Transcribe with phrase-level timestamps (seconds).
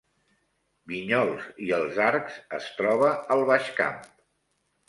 [0.91, 4.05] Vinyols i els Arcs es troba al Baix Camp